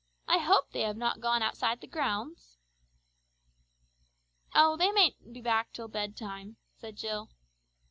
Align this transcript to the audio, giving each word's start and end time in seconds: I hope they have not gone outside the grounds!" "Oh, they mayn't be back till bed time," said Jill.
I 0.27 0.39
hope 0.39 0.71
they 0.71 0.81
have 0.81 0.97
not 0.97 1.19
gone 1.19 1.43
outside 1.43 1.79
the 1.79 1.85
grounds!" 1.85 2.57
"Oh, 4.55 4.75
they 4.75 4.91
mayn't 4.91 5.31
be 5.31 5.41
back 5.41 5.71
till 5.73 5.87
bed 5.89 6.17
time," 6.17 6.57
said 6.73 6.95
Jill. 6.95 7.29